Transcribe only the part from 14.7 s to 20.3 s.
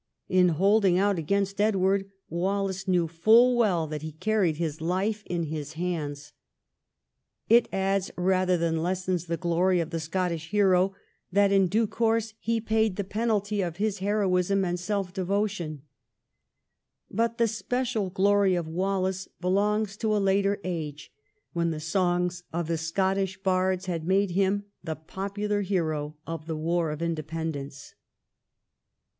self devotion. But the special glory of Wallace belongs to a